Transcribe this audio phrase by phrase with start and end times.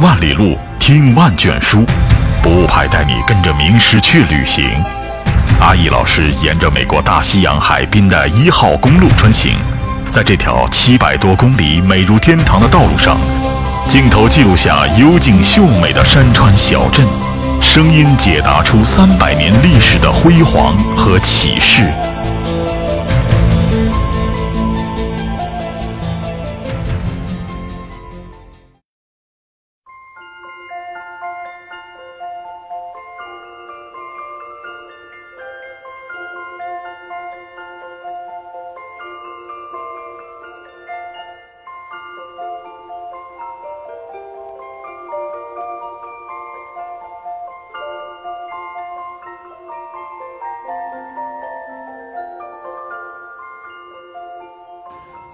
[0.00, 1.84] 万里路，听万卷书，
[2.42, 4.64] 不派带你跟着名师去旅行。
[5.58, 9.54] 阿易老师沿着美国大西洋海滨的一号公路穿行，
[10.06, 13.16] 在这条七百多公里美如天堂的道路上，
[13.88, 17.06] 镜头记录下幽静秀美的山川小镇，
[17.62, 21.90] 声音解答出三百年历史的辉煌和启示。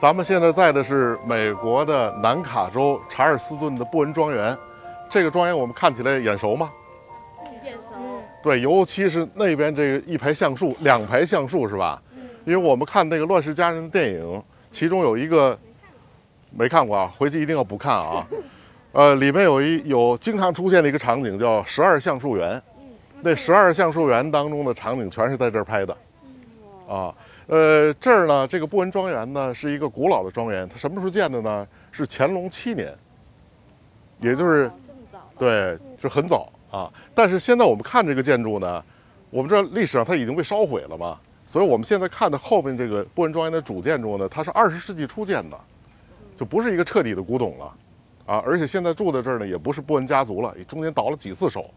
[0.03, 4.59] 咱们现在在的是美国的南卡州查尔斯顿的布恩庄园，
[5.09, 6.73] 这个庄园我们看起来眼熟吗？
[7.65, 7.95] 眼熟。
[8.43, 12.03] 对，尤其是那边这个一排橡树，两排橡树是吧？
[12.45, 14.43] 因为我们看那个《乱世佳人》的电影，
[14.73, 15.57] 其中有一个
[16.51, 18.27] 没看过啊，回去一定要补看啊。
[18.91, 22.61] 呃，里面有一有经常出现的一个场景叫十二橡树园，
[23.21, 25.97] 那十二橡树园当中的场景全是在这儿拍的，
[26.89, 27.15] 啊。
[27.53, 31.69] 呃，这儿呢，这个布恩庄园呢是一个古老的庄园，它什么时候建的呢？
[31.91, 32.91] 是乾隆七年，
[34.21, 35.19] 也就是这么早。
[35.39, 36.91] 对，是很早啊。
[37.15, 38.83] 但是现在我们看这个建筑呢，
[39.29, 45.61] 我们知道历史上它已经被烧毁了嘛，所以我们现在看的后面这个布恩庄园的主建筑呢，它是二十世纪初建的，
[46.35, 47.67] 就不是一个彻底的古董了
[48.25, 48.43] 啊。
[48.47, 51.69] 而且现在住在这儿呢，也不是布恩家族了，也中间倒了几次手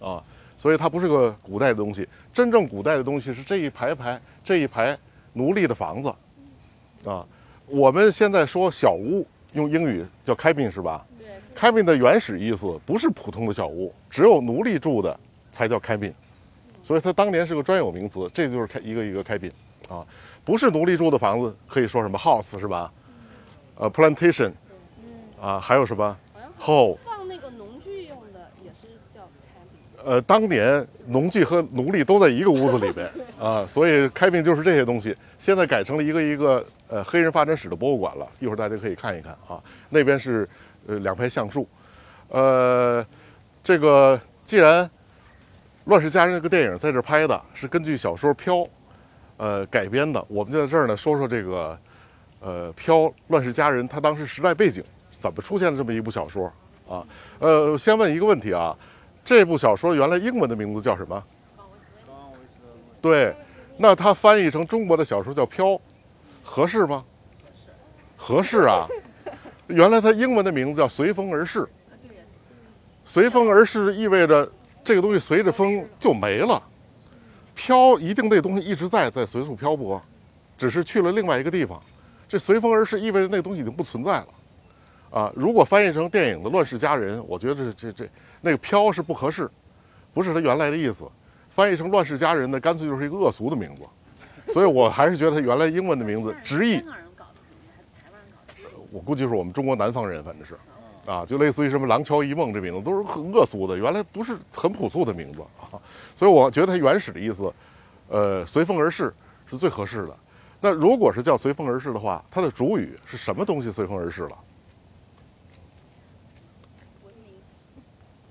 [0.00, 0.20] 啊，
[0.58, 2.08] 所以它不是个古代的东西。
[2.34, 4.98] 真正古代的东西是这一排排这一排。
[5.32, 6.14] 奴隶的房子，
[7.04, 7.26] 啊，
[7.66, 11.06] 我们现在说小屋，用英语叫 cabin 是吧？
[11.18, 11.28] 对。
[11.54, 15.18] cabin 的原始意思不是普通的小屋，只有奴隶住的
[15.52, 16.12] 才叫 cabin，
[16.82, 18.30] 所以它当年是个专有名词。
[18.32, 19.52] 这就是开一个一个 cabin，
[19.88, 20.06] 啊，
[20.44, 22.92] 不是奴隶住的房子可以说什么 house 是吧？
[23.76, 24.52] 呃，plantation，
[25.40, 26.16] 啊，还有什么
[26.60, 26.96] hall？
[27.04, 29.89] 放那个农具用的也是叫 cabin。
[30.04, 33.10] 呃，当年农具和奴隶都在一个屋子里边。
[33.40, 38.26] 啊，所以开屏就是这些东西，现在改成了一个一个呃黑人发展史的博物馆了。
[38.38, 39.58] 一会儿大家可以看一看啊。
[39.88, 40.48] 那边是
[40.86, 41.66] 呃两排橡树，
[42.28, 43.04] 呃，
[43.64, 44.84] 这个既然
[45.84, 48.56] 《乱世佳人》这个电影在这拍的，是根据小说《飘》
[49.38, 51.78] 呃改编的，我们就在这儿呢说说这个
[52.40, 52.96] 呃《飘》
[53.28, 56.52] 《乱世佳人》它当时时代背景怎么出现了这么一部小说
[56.86, 57.06] 啊？
[57.38, 58.76] 呃，先问一个问题啊，
[59.24, 61.22] 这部小说原来英文的名字叫什么？
[63.00, 63.34] 对，
[63.76, 65.66] 那它翻译成中国的小说叫《飘》，
[66.42, 67.04] 合适吗？
[68.16, 68.86] 合适啊！
[69.66, 71.60] 原来它英文的名字叫《随风而逝》。
[73.04, 74.50] 随风而逝意味着
[74.84, 76.62] 这个东西随着风就没了，
[77.54, 80.00] 飘一定那东西一直在，在随处漂泊，
[80.58, 81.80] 只是去了另外一个地方。
[82.28, 84.26] 这随风而逝意味着那东西已经不存在了。
[85.10, 89.50] 啊，如果翻译成电影的《乱世佳人》，我觉得这这这那个“飘”是不合适，
[90.12, 91.04] 不是它原来的意思。
[91.50, 96.82] 翻译成《乱世佳人》呢，干脆就是一个恶俗的名字，所以我还是觉得他原来英文的名字 直译。
[98.90, 100.58] 我估计是我们中国南方人，反正是，
[101.06, 105.78] 啊，就类似于什么“廊桥遗梦”这名字都是很恶俗的，原来不是很朴素的名字啊。
[106.16, 107.52] 所以我觉得它原始的意思，
[108.08, 109.12] 呃，随风而逝
[109.46, 110.16] 是最合适的。
[110.60, 114.38] 那如果是叫随风而逝的话，它的主语是什么东西随风而逝了？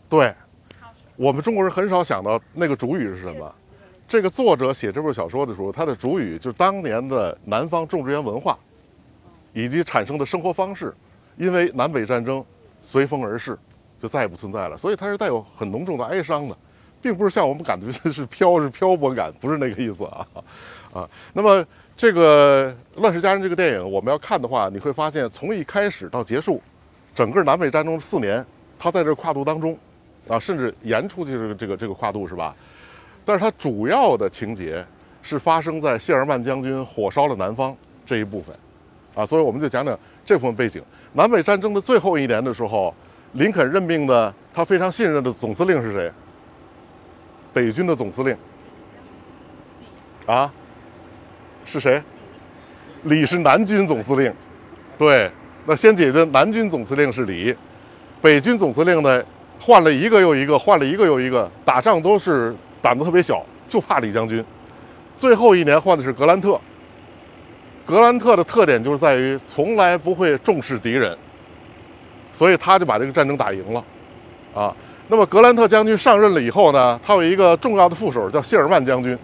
[0.10, 0.34] 对。
[1.16, 3.56] 我们中国人很少想到那个主语是什么。
[4.08, 8.58] 这个作者写这部小说的时候，他的主语就是当年的南方种植园文化，
[9.52, 10.96] 以及产生的生活方式，
[11.36, 12.44] 因为南北战争
[12.82, 13.60] 随风而逝，
[14.00, 14.78] 就再也不存在了。
[14.78, 16.58] 所以它是带有很浓重的哀伤的，
[17.02, 20.26] 并不是像我们感觉是飘是漂泊感，不是那个意思啊
[20.94, 21.10] 啊。
[21.34, 21.64] 那么
[21.98, 26.62] 这个《乱世佳人》这个电影，我们要看的话，你会发现从一开始到结束，
[27.14, 28.44] 整个南北战争四年，
[28.80, 29.78] 它在这跨度当中。
[30.30, 32.56] 啊，甚至延出去这个这个这个跨度是吧？
[33.26, 34.84] 但是它主要的情节
[35.22, 38.56] 是发生在谢尔曼将军火烧了南方这一部分，
[39.14, 40.82] 啊，所以我们就讲讲这部分背景。
[41.14, 42.94] 南北战争的最后一年的时候，
[43.34, 46.12] 林肯任命的他非常信任的总司令是谁？
[47.54, 48.36] 北军的总司令
[50.26, 50.52] 啊，
[51.66, 52.02] 是谁？
[53.04, 54.34] 李是南军总司令，
[54.98, 55.32] 对，
[55.66, 57.56] 那先解决南军总司令是李，
[58.22, 59.24] 北军总司令呢？
[59.60, 64.44] 换了一个又一个，换了一个又一个，打仗都是胆子特别小，就怕李将军。
[65.18, 66.60] 最后一年换的是格兰特。
[67.86, 71.18] 格兰特的特点就是在于从来不会重视敌人，
[72.32, 73.84] 所以他就把这个战争打赢了。
[74.54, 74.76] 啊。
[75.12, 79.18] 那么格兰特将军上任了以后呢，他有一个重要的副手叫谢尔曼将军。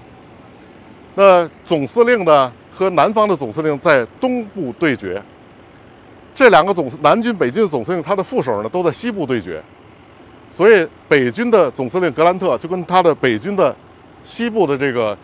[1.13, 5.21] 那总司令呢和南方的总司令在东部对决，
[6.33, 9.61] 这两个总南军、北军的总司令，他的副手呢都在西部对决。
[10.49, 13.75] 所以北军的总司令格兰特就跟他的北军的
[14.23, 15.17] 西部的这个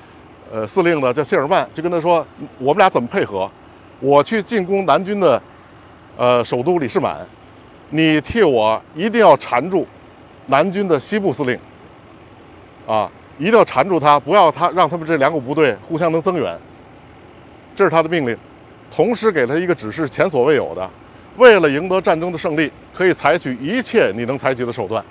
[0.51, 2.25] 呃司令呢叫谢尔曼，就跟他说
[2.59, 3.49] ：“我们俩怎么配合？
[3.99, 5.41] 我去进攻南军的
[6.17, 7.25] 呃首都里士满，
[7.89, 9.87] 你替我一定要缠住。”
[10.47, 11.57] 南军的西部司令，
[12.85, 16.57] 啊，一定要缠住他，不要他让他们这两股部队互相能增援。
[17.73, 18.35] 这是他的命令，
[18.93, 20.89] 同时给他一个指示，前所未有的，
[21.37, 25.03] 为了赢得战争的胜利，可以采取一切你能采取的手段。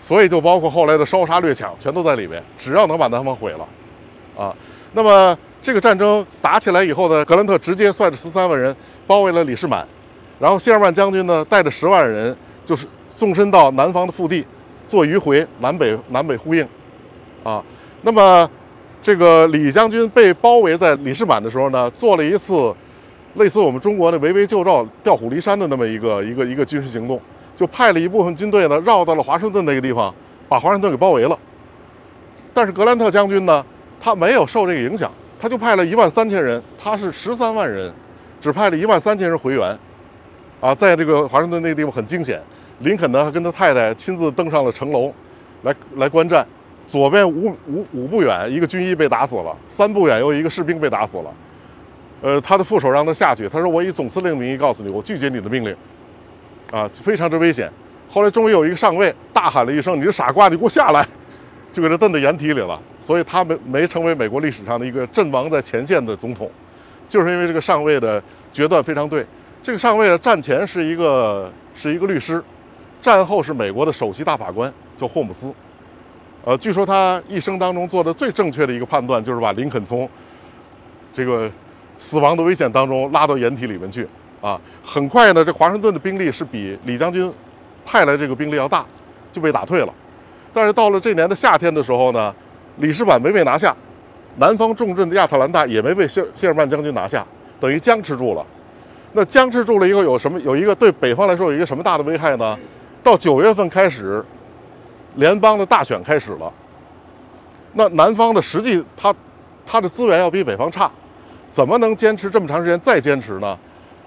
[0.00, 3.68] 所以就包括后来的烧杀掠抢，全都在里面，只要能把南方毁了，
[4.36, 4.54] 啊，
[4.92, 8.74] 那么这个战争打起来以后呢，格兰特直接率着十三万人
[9.06, 9.86] 包围了李士满，
[10.38, 12.86] 然后谢尔曼将军呢带着十万人就是。
[13.18, 14.46] 纵深到南方的腹地，
[14.86, 16.64] 做迂回，南北南北呼应，
[17.42, 17.60] 啊，
[18.02, 18.48] 那么
[19.02, 22.72] 这个李将军被包围在李士满的时候呢，做了一次
[23.34, 27.20] 类似我们中国的围魏救赵、调虎离山的那么一个一个一个军事行动，
[27.54, 30.12] 就派了一部分军队呢绕到了华盛顿那个地方，
[30.48, 31.38] 把华盛顿给包围了。
[32.52, 33.64] 但是格兰特将军呢，
[34.00, 37.92] 他没有受这个影响，他就派了一万三千人，他是十三万人，
[38.40, 39.78] 只派了一万三千人回援，
[40.60, 42.42] 啊，在这个华盛顿那个地方很惊险。
[42.80, 45.12] 林肯呢，跟他太太亲自登上了城楼，
[45.62, 46.46] 来来观战。
[46.86, 51.30] 左边五五五步远，一个军医被打死了；三步远，又一个士兵被打死了。
[52.20, 55.74] 呃，他的副手让他下去，他说：“我以总司令的名义告诉你，我拒绝你的命令。”
[56.70, 57.70] 啊，非常之危险。
[58.10, 61.06] 后来终于有一个上尉大喊了一声：“你是傻瓜，你给我下来！”
[61.70, 62.80] 就给他蹬到掩体里了。
[63.00, 66.50] 所以他没没成为美国历史上的一个阵亡在前线的总统，
[67.06, 68.22] 就是因为这个上尉的
[68.52, 69.24] 决断非常对。
[69.62, 72.42] 这个上尉战前是一个是一个律师。
[73.00, 75.54] 战后是美国的首席大法官，叫霍姆斯。
[76.44, 80.08] 呃，据说他一生当中做的最正确的一个判断，就是把林肯从
[81.14, 81.48] 这个
[81.98, 84.06] 死亡的危险当中拉到掩体里面去。
[84.40, 87.32] 啊，很快呢，这华盛顿的兵力是比李将军
[87.84, 88.84] 派来这个兵力要大，
[89.32, 89.92] 就被打退了。
[90.52, 92.32] 但是到了这年的夏天的时候呢，
[92.78, 93.74] 李士满没被拿下，
[94.36, 97.26] 南方重镇的亚特兰大也没被谢谢尔曼将军拿下，
[97.58, 98.46] 等于僵持住了。
[99.12, 100.38] 那僵持住了以后有什么？
[100.40, 102.56] 有一个对北方来说有一个什么大的危害呢？
[103.02, 104.24] 到九月份开始，
[105.16, 106.52] 联邦的大选开始了。
[107.72, 109.12] 那南方的实际，它
[109.66, 110.90] 它的资源要比北方差，
[111.58, 113.58] 怎么能坚持这么长时间再坚持呢？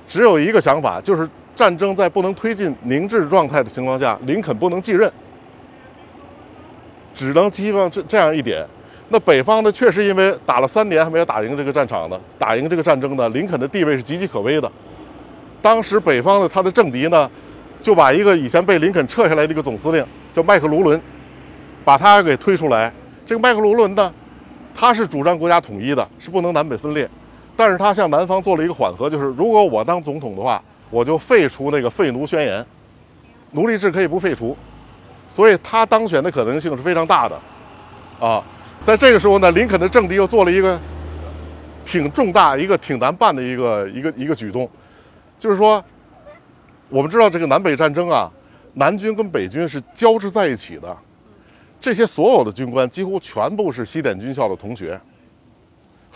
[0.08, 5.12] 只有一个想法，就是战争在不能推进凝滞状态的情况下，林肯不能继任，
[7.14, 8.66] 只能希望这这样一点。
[9.10, 14.72] 那北方呢，确实因为打了三年还没有打赢这个战场呢，打赢这个战争呢，林肯的地位是岌岌可危的。
[15.62, 17.30] 当时北方的他的政敌呢？
[17.82, 21.02] 就把一个以前被林肯撤下来的一个总司令叫麦克卢伦，
[21.84, 22.94] 把他给推出来。
[23.26, 24.14] 这个麦克卢伦呢，
[24.74, 27.10] 他是主张国家统一的，是不能南北分裂。
[27.56, 32.66] 但是他向南方做了一个缓和，就是如果我当总统的话，我就废除那个废奴宣言，
[33.52, 34.56] 奴隶制可以不废除。
[35.30, 37.40] 所以他当选的可能性是非常大的。
[38.20, 38.44] 啊，
[38.84, 40.80] 在这个时候呢，林肯的政敌又做了一个
[41.86, 44.70] 挺重大、一个挺难办的一个一个一个举动，
[45.40, 45.84] 就是说。
[46.94, 48.30] 我们知道这个南北战争啊，
[48.74, 50.94] 南军跟北军是交织在一起的。
[51.80, 55.00] 这些所有的军官几乎全部是西点军校的同学，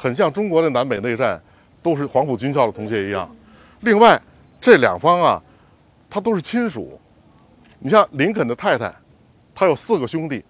[0.05, 1.41] 很像中国的南北内战，
[1.81, 3.27] 都是黄埔军校的同学一样。
[3.79, 4.21] 另外，
[4.61, 5.41] 这两方啊，
[6.07, 6.99] 他都是亲属。
[7.79, 8.93] 你像林肯的太太，
[9.55, 10.45] 他有四个兄弟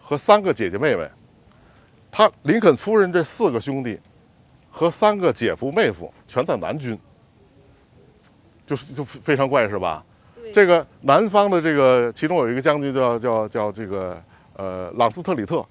[0.00, 1.04] 和三个姐姐妹妹。
[2.12, 3.98] 他林肯夫人这四个兄弟
[4.70, 6.96] 和三个姐夫妹夫全在南军。
[8.64, 10.04] 就是就非常怪是吧？
[10.54, 14.22] 这个南方的这个其中有一个将军叫叫叫这个
[14.54, 15.66] 呃朗斯特里特，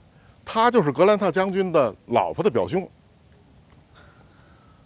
[0.51, 2.89] 他就是格兰特将军的老婆的表兄。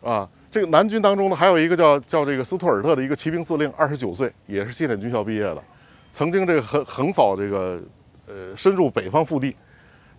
[0.02, 5.64] 啊，这个南军当中呢还有一个叫叫这个斯图尔特的一个骑兵司令，二十九岁，也是西点军校毕业的，
[6.12, 7.82] 曾经这个横横扫这个
[8.28, 9.56] 呃深入北方腹地，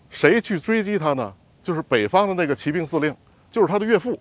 [0.08, 1.30] 谁去追击他呢？
[1.62, 3.14] 就是北方的那个骑兵司令，
[3.50, 4.18] 就是他的岳父。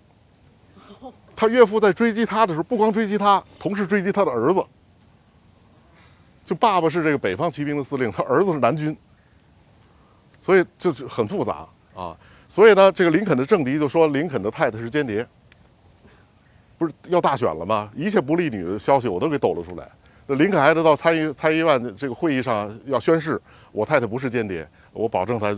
[1.34, 4.62] 他岳父在追击他的时候，不光追击他，同时追击他的儿子。
[6.44, 8.96] 就爸爸是这个北方骑兵的司令，他儿子是南军，
[10.44, 12.14] 所以就是很复杂啊。
[12.50, 15.26] 所以呢，这个林肯的政敌就说林肯的太太是间谍，
[16.78, 17.90] 不是要大选了吗？
[17.96, 19.90] 一切不利女的消息我都给抖了出来。
[20.28, 25.54] 那林肯还得到参议参议院这个会议上要宣誓，我太太不是间谍，我保证她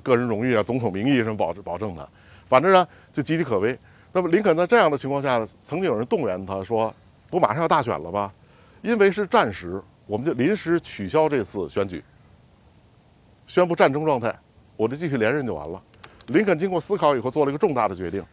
[0.00, 2.08] 个人荣誉啊，总统名义什么保保证她。
[2.48, 3.78] 反正呢，就岌岌可危。
[4.12, 6.92] 那么林肯在这样的情况下呢，曾经有人动员他说
[7.30, 8.32] ：“不马上要大选了吗？
[8.82, 12.02] 因为是战时，我们就临时取消这次选举，
[13.50, 14.32] 宣布战争状态，
[14.76, 15.82] 我就继续连任就完了。
[16.28, 18.24] 林肯经过思考以后，做了一个重大的决定，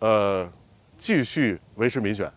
[0.00, 0.50] 呃，
[0.98, 2.28] 继续维持民选。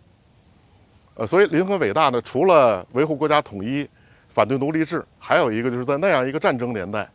[1.16, 3.90] 呃，所以林肯伟大呢，除了维护国家统一、
[4.30, 7.10] 反对奴隶制，还有一个就是在那样一个战争年代，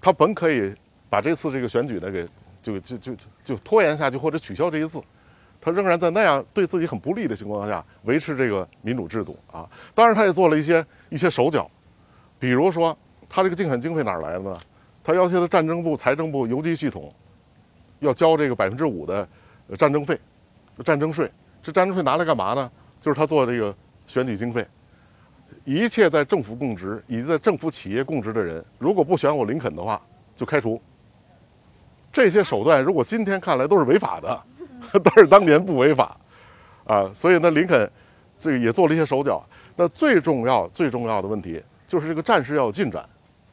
[0.00, 0.74] 他本可以
[1.10, 2.26] 把这次这个选举呢给
[2.62, 3.12] 就就就
[3.44, 4.98] 就拖延下去或者取消这一次，
[5.60, 9.68] 他仍然在那样对自己很不利的情况下维持这个民主制度啊。
[9.94, 11.70] 当然，他也做了一些一些手脚，
[12.38, 12.96] 比如说
[13.28, 14.56] 他这个竞选经费哪来的呢？
[15.02, 17.12] 他要求的战争部、财政部、游击系统
[18.00, 19.28] 要交这个百分之五的
[19.76, 20.18] 战争费、
[20.84, 21.30] 战争税。
[21.62, 22.70] 这战争税拿来干嘛呢？
[23.00, 23.74] 就是他做这个
[24.06, 24.66] 选举经费，
[25.64, 30.00] 一切在政府供职以及在政府企业供职的人，如果不选我林肯的话，
[30.34, 30.80] 就开除。
[32.12, 34.42] 这些手段如果今天看来都是违法的，
[35.02, 36.16] 但是当年不违法，
[36.86, 37.90] 啊，所以呢，林肯
[38.38, 39.44] 这个也做了一些手脚。
[39.76, 43.04] 那最重要、最重要的问题就是这个战事要有进展，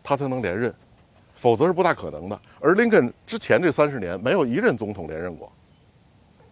[0.04, 0.74] 他才能连任，
[1.36, 2.40] 否则是不大可能的。
[2.60, 5.52] 而林肯之前这三十年没有一任总统连任过，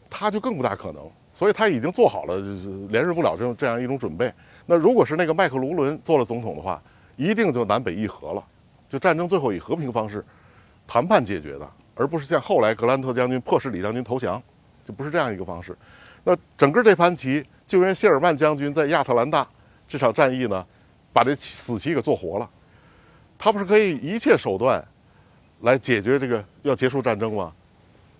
[0.09, 1.09] 他就更不大可能。
[1.31, 4.33] 所以他已经做好了就是连任不了这种这样一种准备。
[4.65, 6.81] 那如果是那个麦克卢伦做了总统的话，
[7.15, 8.43] 一定就南北议和了，
[8.89, 10.25] 就战争最后以和平方式
[10.85, 14.41] 谈判解决的，而不是像后来格兰特将军迫使李将军投降，
[14.83, 15.77] 就不是这样一个方式。
[16.25, 19.47] 那整个这盘棋，就连谢尔曼将军在亚特兰大
[19.87, 20.65] 这场战役呢，
[21.13, 22.49] 把这死棋给做活了。
[23.39, 24.85] 他不是可以一切手段
[25.61, 27.51] 来解决这个要结束战争吗？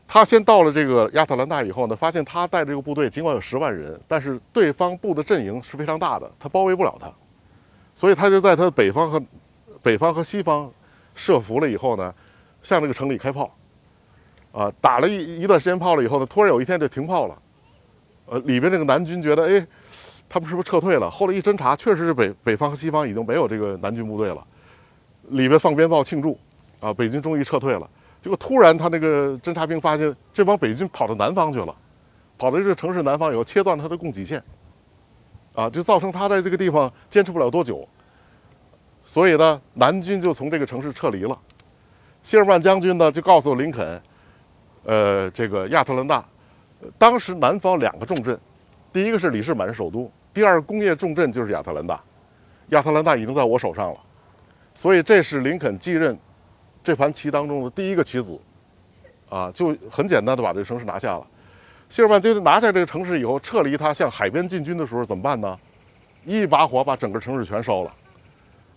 [0.08, 7.12] 他先到了这个亚特兰大以后呢，发现他带这个部队尽管有十万人，但是对方部的阵营是非常大的，他包围不了他，
[7.94, 9.22] 所以他就在他的北方和
[9.84, 10.72] 北方和西方
[11.14, 12.12] 设伏了以后呢，
[12.64, 13.56] 向这个城里开炮，
[14.52, 17.42] 啊，打了一一段时间炮了以后呢，突然有一天就停炮了，
[18.26, 19.68] 呃，里边这个南军觉得，哎，
[20.28, 21.08] 他们是不是撤退了？
[21.08, 24.44] 后来一侦查，确实是北北方和西方已经没有这个南军部队了，
[25.30, 26.38] 里边放鞭炮庆祝，
[26.80, 27.90] 啊，北军终于撤退了。
[28.22, 31.76] 结果突然，他那个侦察兵发现这帮北军跑到南方去了，
[32.38, 34.44] 跑到这个城市南方以后，切断了他的供给线，
[35.54, 37.88] 啊，就造成他在这个地方坚持不了多久。
[39.06, 41.38] 所以呢，南军就从这个城市撤离了。
[42.22, 44.02] 谢尔曼将军呢，就告诉林肯，
[44.84, 46.24] 呃，这个亚特兰大，
[46.98, 48.38] 当时南方两个重镇，
[48.92, 52.00] 第一个是里士满首都，第二工业重镇就是亚特兰大，
[52.70, 54.00] 亚特兰大已经在我手上了，
[54.80, 56.18] 所以这是林肯继任。
[56.82, 58.40] 这盘棋当中的第一个棋子，
[59.28, 61.28] 啊，就很简单的把这个城市拿下了。
[61.90, 65.60] 谢尔曼军拿下这个城市以后，撤离他向海边进军的时候怎么办呢？
[66.24, 67.94] 一把火把整个城市全烧了。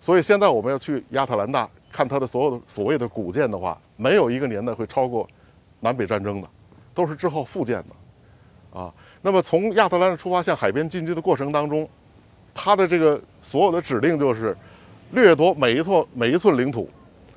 [0.01, 5.25] 所以现在我们要去亚特兰大看他的所有的所谓的古建的话，没有一个年代会超过
[5.79, 6.49] 南北战争的，
[6.93, 8.93] 都是之后复建的，啊。
[9.23, 11.89] 那么从亚特兰大出发向海边进军的过程当中，
[12.53, 14.57] 他的这个所有的指令就是
[15.13, 16.91] 掠夺每一寸每一寸领土。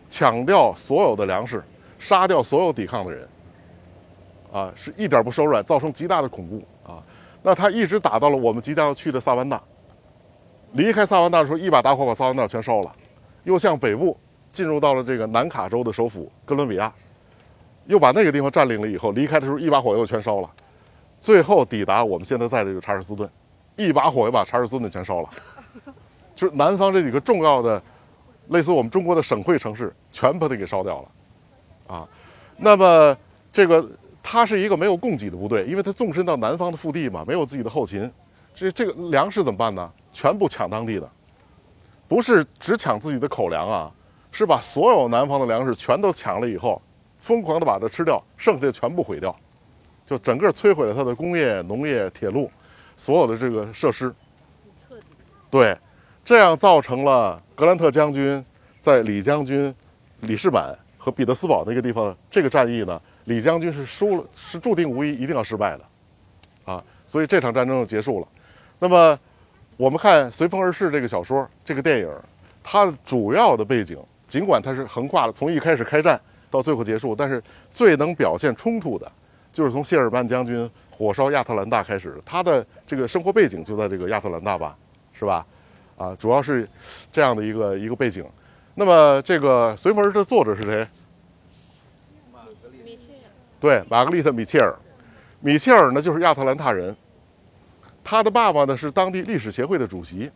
[0.08, 1.62] 抢掉所有的粮食，
[1.98, 3.28] 杀掉所有抵抗的人，
[4.54, 7.04] 啊，是一点不手软，造成极大的恐怖啊。
[7.42, 9.60] 那他一直打到了我们即将要去的萨万纳。
[10.74, 12.92] 离开萨万纳的时候，一把大火把萨万纳全烧了，
[13.46, 14.16] 又向北部
[14.54, 16.94] 进入到了这个南卡州的首府哥伦比亚，
[17.88, 20.50] 又把那个地方占领了以后，离开的时候一把火又全烧了，
[21.20, 23.28] 最后抵达我们现在在这个查尔斯顿，
[23.76, 25.30] 一把火又把查尔斯顿全烧了，
[26.36, 27.82] 就是南方这几个重要的。
[28.50, 32.08] 类似我们中国的省会城市，全把它给烧掉了，啊，
[32.58, 33.18] 那么
[33.52, 33.84] 这个
[34.22, 38.08] 它是一个没有供给的部队，因为它纵深到南方的腹地嘛，没有自己的后勤，
[38.54, 39.92] 这这个粮食怎么办呢？
[40.14, 41.10] 全部抢当地的，
[42.08, 43.92] 不是只抢自己的口粮啊，
[44.32, 46.80] 是把所有南方的粮食全都抢了以后，
[47.18, 49.36] 疯狂的把它吃掉，剩下的全部毁掉，
[50.06, 52.52] 就整个摧毁了它的工业、农业、铁路，
[52.96, 54.14] 所有的这个设施，
[55.50, 55.76] 对。
[56.26, 58.44] 这样造成了格兰特将军
[58.80, 59.74] 在李将军、
[60.22, 65.86] 李士满和彼得斯堡那个地方这个战役呢，李将军是输了，是注定无疑一定要失败的，
[66.66, 68.28] 啊，所以这场战争就结束了。
[68.80, 69.18] 那么，
[69.78, 72.10] 我们看《随风而逝》这个小说、这个电影，
[72.64, 73.96] 它主要的背景，
[74.28, 77.42] 尽管它是横跨了从一开始开战到最后结束，但是
[77.72, 79.10] 最能表现冲突的，
[79.54, 84.76] 就是从谢尔曼将军火烧亚特兰大开始，他的这个生活背景就在这个亚特兰大吧，
[85.14, 85.46] 是吧？
[85.98, 86.68] 啊，主要是
[87.12, 88.26] 这样的一个一个背景。
[88.74, 90.88] 那么，这个《随风》的作者是谁？
[93.60, 94.76] 对，玛格丽特·米切尔。
[95.40, 96.96] 米切尔呢，就是亚特兰大人。
[98.04, 100.30] 他的爸爸呢，是当地历史协会的主席。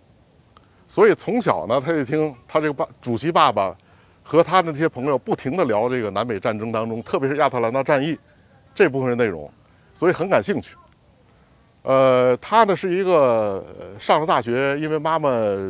[0.88, 3.76] 所以从小呢，他就听他这个爸主席爸爸
[4.24, 8.18] 和他的那些朋友不停地聊这个南北战争当中，特别是亚特兰大战役
[8.74, 9.52] 这部分的内容，
[9.94, 10.76] 所以很感兴趣。
[11.82, 13.64] 呃，他呢是一个
[14.00, 15.30] 上了大学，因为妈妈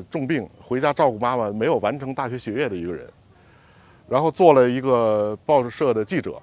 [0.09, 3.07] 重病回家照顾妈妈，没有完成大学学业的一个人，
[4.07, 6.41] 然后做了一个报社的记者，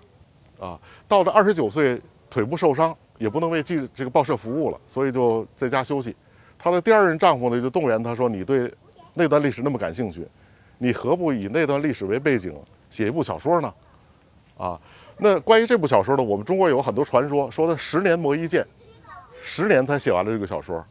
[0.61, 6.14] 啊，到了二十九岁腿部受伤，也不能为记这个报社服务了，所以就在家休息。
[6.56, 8.73] 她的第二任丈夫呢就动员她说：“你对
[9.14, 10.26] 那段历史那么感兴趣，
[10.78, 12.54] 你何不以那段历史为背景
[12.88, 13.75] 写一部小说呢？”
[14.56, 14.80] 啊，
[15.18, 18.64] 那关于这部小说呢，我们中国有很多传说，说他十年磨一剑，
[19.49, 20.85] 十年才写完了这个小说。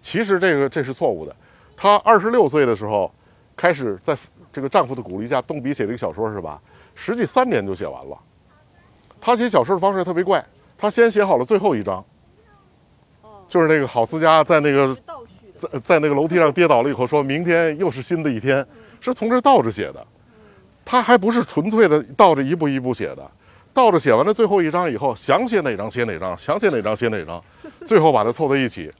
[0.00, 1.34] 其实这个这是错误的。
[1.76, 3.12] 她二十六岁的时候
[3.56, 4.16] 开始在
[4.52, 6.60] 这个丈夫的鼓励下动笔写这个小说是吧？
[6.94, 8.16] 实际三年就写完了。
[9.20, 10.44] 她写小说的方式特别怪，
[10.76, 12.04] 她先写好了最后一章，
[13.22, 14.96] 哦，就是那个郝思嘉在那个
[15.56, 18.64] 在在那个楼梯上跌倒了以后，说明天又是新的一天，
[19.00, 20.06] 是从这倒着写的。
[20.84, 23.30] 她还不是纯粹的倒着一步一步写的，
[23.74, 27.42] 倒着写完了最后一章以后，想写哪章写哪章，想写哪章写哪章，
[27.88, 28.92] 最后把它凑在一起，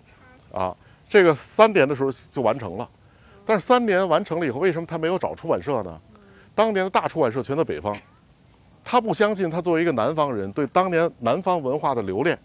[0.50, 0.75] 啊，
[1.11, 2.88] 这个三年的时候就完成了。
[3.45, 6.00] 但是三年完成了以后，为什么他没有找出版社呢？
[6.54, 7.95] 当年的大出版社全在北方，
[8.83, 12.38] 他不相信他作为一个南方人对当年南方文化的留恋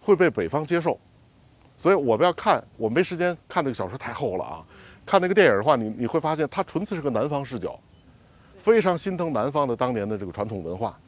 [0.00, 0.98] 会被北方接受，
[1.76, 4.64] 所以我们要看，我没时间看那个小说太厚了啊。
[5.06, 7.78] 看那个电影的话，你你会发现它纯粹是个南方视角，
[8.58, 10.98] 非常心疼南方的当年的这个传统文化，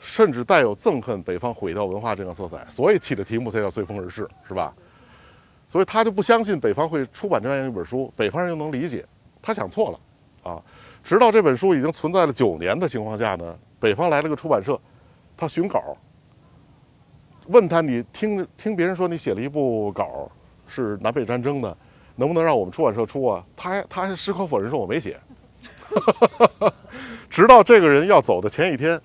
[0.00, 4.74] 甚至带有憎恨北方毁掉文化这样色彩，所以起的题目才叫随风而逝，是吧？
[5.68, 9.06] 所以他就不相信北方会出版这样一本书，北方人又能理解，
[9.40, 10.60] 他想错了，啊，
[11.04, 14.76] 直到这本书已经存在了九年的情况下呢，北方来了个出版社，
[15.36, 15.96] 他寻稿，
[17.46, 20.28] 问他你听听别人说你写了一部稿
[20.66, 21.76] 是南北战争的，
[22.16, 23.44] 能不能让我们出版社出啊？
[23.54, 25.20] 他还他还矢口否认说我没写，
[27.30, 29.00] 直到这个人要走的前一天，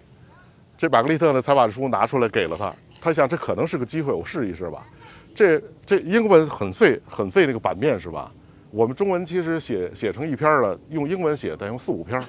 [0.77, 4.85] 这玛格丽特呢才把书拿出来给了他，他想这可能是个机会，我试一试吧。
[5.33, 8.31] 这这英文很费很费那个版面是吧？
[8.71, 12.21] 我们中文其实写写成一篇了，用英文写得用四五篇，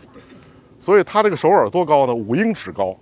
[0.78, 2.14] 所以他这个手稿多高呢？
[2.14, 2.96] 五英尺高。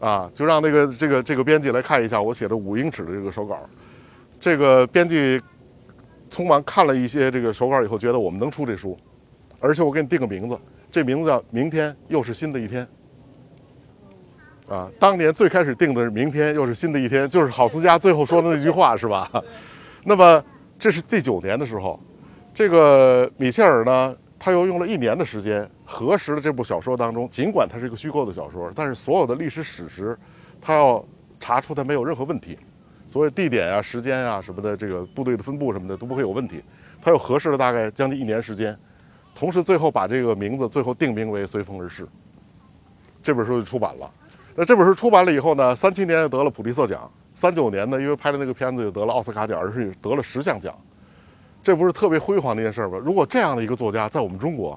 [0.00, 3.58] 啊，就让那个这个这个编辑来看一下我写的五英尺的这个手稿。
[4.38, 5.40] 这个编辑
[6.30, 8.96] 匆忙看了一些这个手稿以后，觉得我们能出这书，
[9.58, 10.56] 而且我给你定个名字，
[10.90, 12.86] 这名字叫“明天又是新的一天”。
[14.68, 19.30] 啊，当年最开始定的是“明天又是新的一天”，就是郝思嘉最后说的那句话，是吧？
[20.04, 20.44] 那么
[20.78, 21.98] 这是第九年的时候，
[22.52, 30.18] 这个米切尔呢，他又用了一年的时间核实了这部小说当中，尽管它是一个虚构的小说，但是所有的历史史实，
[30.60, 31.02] 他要
[31.40, 32.58] 查出它没有任何问题，
[33.06, 36.62] 所以地点啊、时间啊什么的，这个部队的分布什么的都不会有问题。
[37.00, 38.78] 他又核实了大概将近一年时间，
[39.34, 42.04] 同时最后把这个名字最后定名为《随风而逝》。
[43.22, 44.10] 这本书就出版了。
[44.58, 50.76] 那这本书出版了以后呢，三七年又得了普利策奖，三九年呢，因为拍的那个片子又得了奥斯卡奖，而是得了十项奖，
[51.62, 52.98] 这不是特别辉煌的一件事吗？
[53.00, 54.76] 如果这样的一个作家在我们中国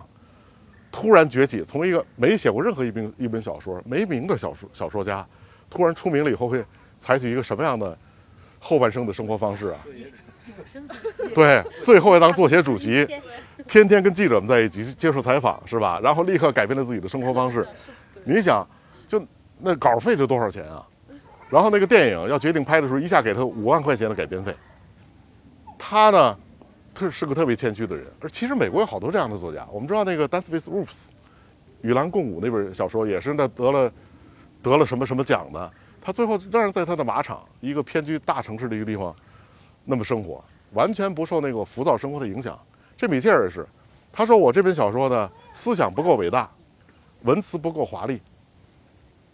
[0.91, 5.25] 突然崛起，从一个没写过任何一本一本小说、没名的小说小说家，
[5.67, 6.63] 突然出名了以后，会
[6.99, 7.97] 采取一个什么样的
[8.59, 9.79] 后半生的生活方式啊？
[11.33, 13.07] 对，最后要当作协主席，
[13.67, 15.99] 天天跟记者们在一起接受采访，是吧？
[16.03, 17.67] 然后立刻改变了自己的生活方式。
[18.25, 18.63] 你想，
[19.07, 19.19] 就
[19.61, 20.85] 那稿费是多少钱啊？
[21.49, 24.55] 然后那个电影要决定拍的时候，一下给他五万块钱的改编费。
[25.77, 26.37] 他呢，
[26.95, 28.05] 特是个特别谦虚的人。
[28.21, 30.85] 而其实美国有好多这样的作家，我们知道那个《Dance with Wolves》
[31.81, 33.91] 与狼共舞那本小说也是那得了
[34.63, 35.71] 得了什么什么奖的。
[36.01, 39.13] 他最后仍然在他的马场，一个偏居大城市的一个地方，
[39.83, 42.57] 那么生活，完全不受那个浮躁生活的影响。
[42.95, 43.67] 这米切尔也是，
[44.11, 46.49] 他说我这本小说呢，思想不够伟大，
[47.23, 48.21] 文词不够华丽，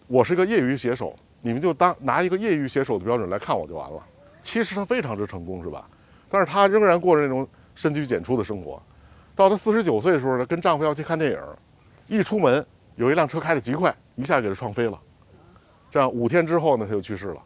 [0.08, 4.02] 我是个业余写手，你们就当拿一个业余写手的标准来看我就完了。
[4.40, 5.86] 其实他非常之成功，是吧？
[6.30, 8.82] 但是他仍然过着那种深居简出的生活。
[9.36, 11.38] 到他四十九岁的时候呢，跟丈夫要去看电影，
[12.06, 12.64] 一出门
[12.96, 14.98] 有一辆车开得极快，一下给他撞飞了。
[15.90, 17.42] 这样五天之后呢，他就去世了。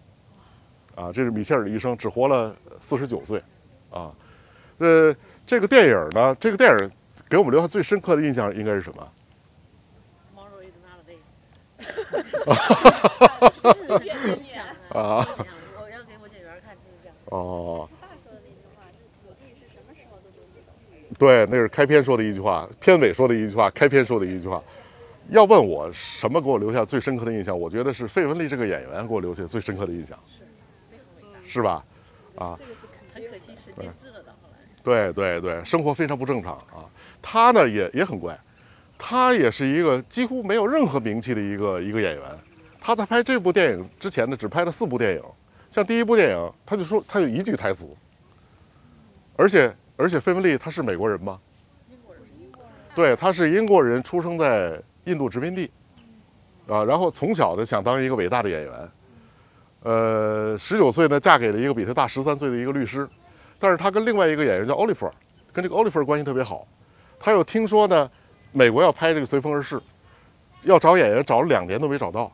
[0.94, 3.42] 啊，这是米切尔的一生，只活了四十九岁。
[3.90, 4.12] 啊，
[4.78, 6.90] 呃，这个电影呢，这个电影
[7.28, 9.08] 给我们留下最深刻的印象应该是什么？
[14.90, 15.26] 啊，
[15.80, 17.16] 我要给我演员看，就是这样。
[17.26, 20.18] 哦，爸说的那句话，就是土地是什么时候。
[21.18, 24.62] 对，那是开篇说的一句话，片尾说的一句话，开篇说的一句话。
[25.28, 30.18] 要问我什么给我留下最深刻的印象，我觉得是费雯丽这个演员给我留下最深刻的印象，
[30.90, 31.38] 非常伟大。
[31.48, 31.84] 是吧？
[32.36, 32.92] 啊，这个是很。
[33.30, 34.56] 可惜时间至了，的后来。
[34.82, 36.84] 对对对，生活非常不正常啊。
[37.20, 38.38] 他呢也也很怪，
[39.04, 42.22] 他也是一个几乎没有任何名气的一个一个演员。
[42.80, 45.22] 他在拍这部电影之前呢，只拍了四部电影，
[45.68, 47.84] 像第一部电影，他就说他有一句台词，
[49.34, 51.36] 而且而且费雯丽她是美国人吗？
[52.94, 55.68] 对，他是英国人，出生在印度殖民地，
[56.68, 58.90] 啊，然后从小就想当一个伟大的演员，
[59.82, 63.08] 呃，十九岁呢嫁给了一个比她大十三岁的一个律师，
[63.58, 65.10] 但是他跟另外一个演员叫奥利弗，
[65.52, 66.68] 跟这个奥利弗关系特别好，
[67.18, 68.08] 他又听说呢，
[68.52, 69.76] 美国要拍这个《随风而逝》，
[70.62, 72.30] 要找演员找了两年都没找到，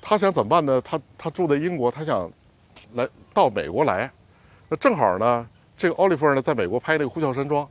[0.00, 0.80] 他想怎么办呢？
[0.82, 2.30] 他他住在英国，他想
[2.94, 4.10] 来到美国来，
[4.68, 7.64] 那正好呢，这个奥利弗呢在美国拍那个《呼啸山庄》。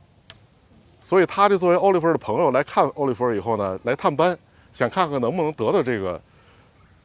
[1.00, 4.36] 所以他就作为奥利弗的朋友来看奥利弗以后呢，来探班，
[4.72, 6.20] 想看看能不能得到这个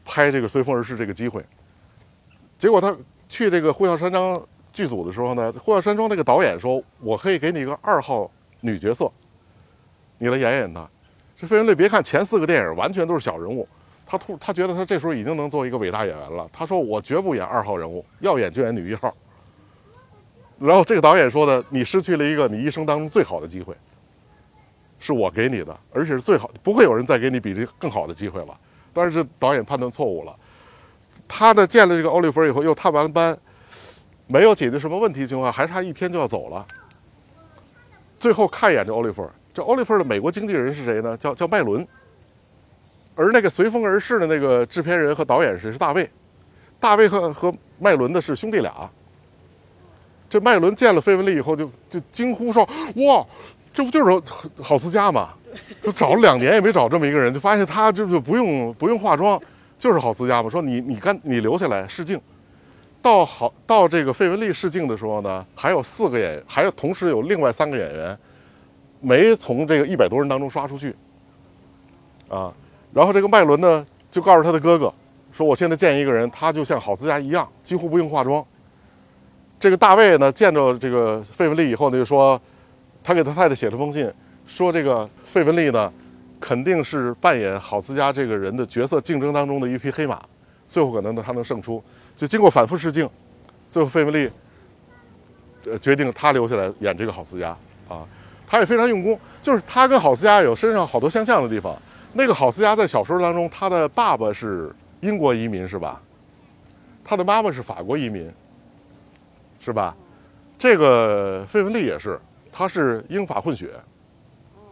[0.04, 1.46] 拍这个《随风而逝》这个机会。
[2.58, 2.98] 结果他
[3.30, 4.40] 去这个《呼啸山庄》
[4.74, 8.30] 剧组的时候呢，《呼啸山庄》那个导演说：“我可以给你一个二号
[8.62, 9.12] 女角色，
[10.22, 10.88] 你来演演他。”
[11.36, 13.68] 这费雯丽别看前四个电影完全都是小人物，
[14.06, 16.48] 他突他觉得他这时候已经能做一个伟大演员了。
[16.54, 19.12] 他说：“我绝不演二号人物，要演就演女一号。”
[20.60, 23.76] 然后这个导演说的：“你失去了一个你一生当中最好的机会。”
[25.00, 28.56] 是我给你的，而且是最好，不会有人再给你比这更好的机会了。
[28.94, 30.36] 但是这导演判断错误了，
[31.28, 33.36] 他呢见了这个奥利弗以后，又探完班，
[34.28, 36.64] 没有解决什么问题情况，还差一天就要走了。
[38.20, 41.16] 最后看一眼这奥利弗，这奥利弗的美国经纪人是谁呢？
[41.18, 41.86] 叫叫麦伦。
[43.16, 46.10] 而那个随风而逝的那个制片人和导演是是大卫，
[46.80, 48.90] 大卫和和麦伦的是兄弟俩。
[50.30, 52.64] 这麦伦见了费雯丽以后，就就惊呼说
[53.06, 53.26] ：“哇！”
[53.74, 54.22] 这不就是
[54.62, 55.30] 郝思嘉吗？
[55.82, 59.40] 就找了两年也没找这么一个人，就发现他就是不用不用化妆，
[59.78, 60.50] 就是郝思嘉嘛。
[60.50, 62.20] 说你你干你留下来试镜，
[63.02, 68.18] 到好到这个费雯丽试镜的时候呢，还有四个演，还有同时有另外三个演员
[69.02, 70.96] 没从这个一百多人当中刷出去
[72.30, 72.54] 啊。
[72.94, 74.94] 然后这个麦伦呢就告诉他的哥哥
[75.34, 78.46] 说：“我现在见一个人，他就像郝思嘉一样，几乎不用化妆。”
[79.60, 82.40] 这个大卫呢见着这个费雯丽以后呢就说。
[83.04, 84.08] 他给他太太写了封信，
[84.46, 85.92] 说这个费雯丽呢，
[86.40, 90.22] 肯定是扮演郝思嘉这个人的角色竞争当中的一匹黑马，
[90.68, 91.84] 最后可能呢他能胜出。
[92.16, 93.10] 就经过反复试镜，
[93.72, 94.30] 最后费雯丽，
[95.66, 97.58] 呃决定他留下来演这个郝思嘉
[97.90, 98.06] 啊，
[98.52, 101.74] 他也非常用功，就是他跟郝思嘉有身上好多相像的地方。
[102.12, 106.02] 那个郝思嘉在小说当中，他的爸爸是英国移民是吧？
[107.02, 108.30] 他的妈妈是法国移民，
[109.62, 109.96] 是吧？
[110.60, 112.20] 这个费雯丽也是。
[112.52, 113.70] 他是英法混血，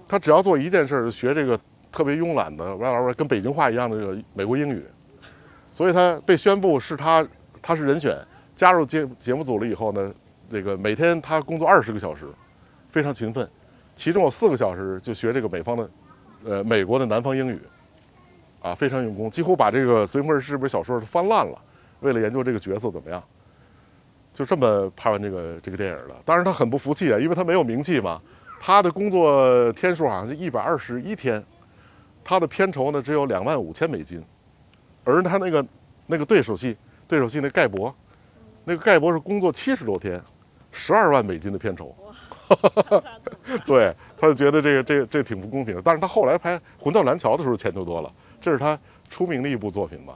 [0.05, 1.57] 他只要做一件事儿，学这个
[1.89, 4.85] 特别慵懒的，哇哇跟北京话一样的这个美国英语，
[5.71, 7.25] 所以他被宣布是他
[7.61, 8.17] 他是人选，
[8.53, 10.13] 加入节节目组了以后呢，
[10.51, 12.25] 这个每天他工作二十个小时，
[12.89, 13.49] 非常勤奋，
[13.99, 15.89] 其中有四个小时就学这个美方的，
[16.45, 17.59] 呃美国的南方英语，
[18.61, 21.61] 啊非常用功，几乎把这个《随风而逝》这本小说都翻烂了，
[21.99, 23.21] 为了研究这个角色怎么样。
[24.33, 26.15] 就这么拍完这个这个电影了。
[26.23, 28.21] 当然他很不服气啊，因为他没有名气嘛。
[28.57, 31.43] 他的工作天数好像是一百二十一天，
[32.23, 34.23] 他的片酬呢只有两万五千美金，
[35.03, 35.65] 而他那个
[36.07, 37.93] 那个对手戏，对手戏那盖博，
[38.63, 40.21] 那个盖博是工作七十多天，
[40.71, 41.93] 十二万美金的片酬。
[43.65, 45.81] 对，他就觉得这个这这挺不公平的。
[45.81, 48.77] 但是他后来拍《魂断蓝桥》的时候钱就多了，这是他
[49.09, 50.13] 出名的一部作品嘛。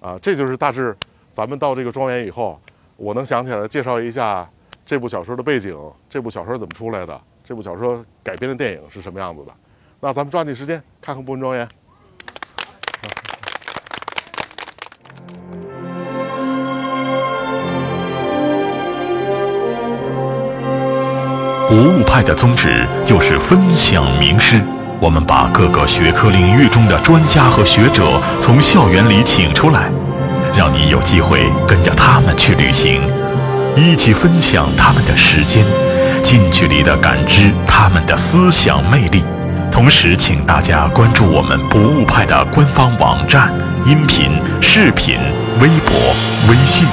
[0.00, 0.96] 啊，这就是大致
[1.32, 2.58] 咱们到这个庄园以后。
[2.96, 4.46] 我能想起来介绍一下
[4.84, 5.74] 这部小说的背景，
[6.10, 9.52] 这部小说怎么出来的，这部小说改编的电影是什么样子的。
[10.00, 11.66] 那咱们抓紧时间看看《步文庄园》。
[21.70, 24.60] 博物派的宗旨就是分享名师，
[24.98, 29.88] 我们把各个学科领域中的专家和学者从校园里请出来。
[30.52, 33.00] 让你有机会跟着他们去旅行，
[33.76, 35.64] 一起分享他们的时间，
[36.24, 39.22] 近距离的感知他们的思想魅力。
[39.70, 43.54] 同时，请大家关注我们博物派的官方网站、
[43.86, 45.14] 音频、视频、
[45.60, 45.94] 微博、
[46.48, 46.88] 微信，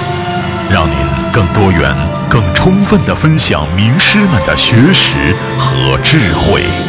[0.70, 0.96] 让您
[1.34, 1.96] 更多元、
[2.30, 6.87] 更充分地分享名师们的学识和智慧。